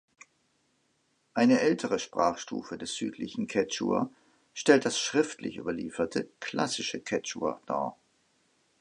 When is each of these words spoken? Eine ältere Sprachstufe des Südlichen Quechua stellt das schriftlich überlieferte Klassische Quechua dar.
Eine 1.35 1.59
ältere 1.61 1.99
Sprachstufe 1.99 2.75
des 2.79 2.95
Südlichen 2.95 3.45
Quechua 3.45 4.09
stellt 4.55 4.85
das 4.85 4.99
schriftlich 4.99 5.57
überlieferte 5.57 6.27
Klassische 6.39 7.01
Quechua 7.01 7.61
dar. 7.67 7.95